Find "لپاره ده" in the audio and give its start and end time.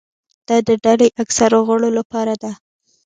1.97-2.51